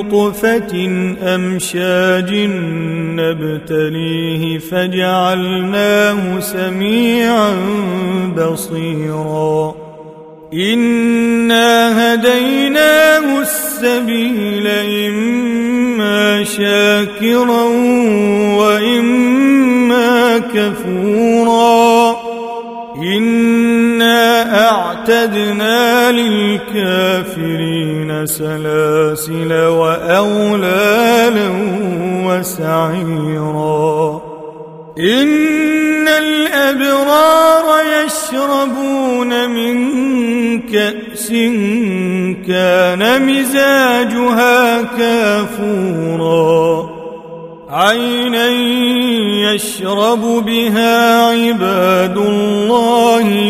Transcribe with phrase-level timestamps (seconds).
[0.00, 0.88] نطفه
[1.22, 2.34] امشاج
[3.20, 7.54] نبتليه فجعلناه سميعا
[8.36, 9.74] بصيرا
[10.52, 17.62] انا هديناه السبيل اما شاكرا
[18.58, 21.89] واما كفورا
[25.10, 31.50] انا أعتدنا للكافرين سلاسل واغلالا
[32.26, 34.20] وسعيرا.
[34.98, 37.64] إن الأبرار
[38.04, 39.74] يشربون من
[40.60, 41.28] كأس
[42.48, 46.90] كان مزاجها كافورا.
[47.70, 48.48] عينا
[49.54, 53.49] يشرب بها عباد الله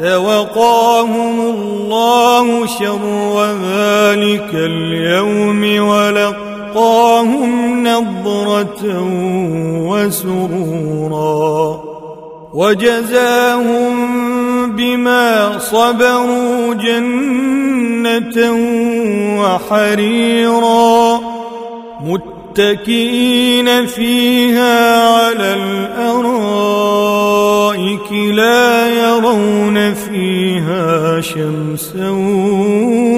[0.00, 7.50] فوقاهم الله شر ذلك اليوم ولقاهم
[7.88, 9.04] نضرة
[9.90, 11.80] وسرورا
[12.54, 13.96] وجزاهم
[14.76, 18.52] بما صبروا جنة
[19.40, 21.20] وحريرا
[22.50, 26.72] متكئين فيها على الأرائك
[28.12, 32.08] لا يرون فيها شمسا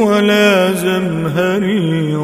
[0.06, 2.22] ولا زمهريرا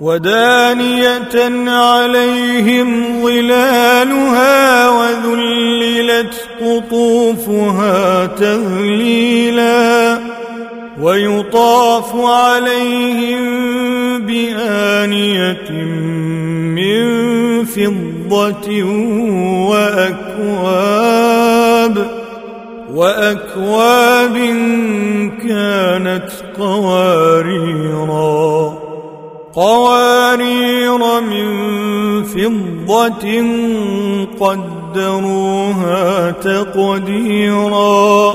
[0.00, 10.18] ودانية عليهم ظلالها وذللت قطوفها تذليلا
[11.00, 13.87] ويطاف عليهم
[14.26, 15.70] بآنية
[16.74, 16.98] من
[17.64, 18.68] فضة
[19.70, 21.94] وأكواب
[22.94, 24.36] وأكواب
[25.42, 28.48] كانت قواريرا
[29.54, 31.48] قوارير من
[32.24, 33.26] فضة
[34.40, 38.34] قدروها تقديرا.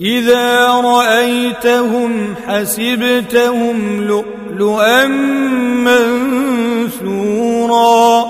[0.00, 5.06] إذا رأيتهم حسبتهم لؤلؤا
[6.96, 8.24] منثورا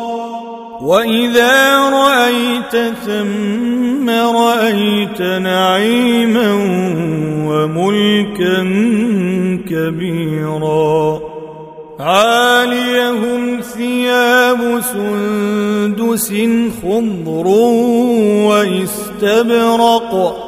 [0.82, 6.52] وإذا رأيت ثم رأيت نعيما
[7.46, 8.62] وملكا
[9.68, 11.20] كبيرا
[12.00, 16.32] عاليهم ثياب سندس
[16.82, 17.46] خضر
[18.48, 20.47] وإستبرق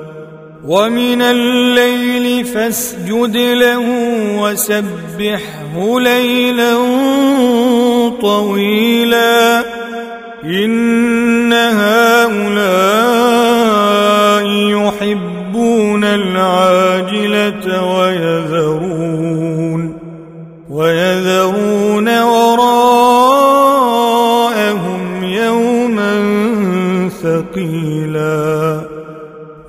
[0.65, 3.85] ومن الليل فاسجد له
[4.39, 6.75] وسبحه ليلا
[8.21, 9.63] طويلا.
[10.43, 11.10] إن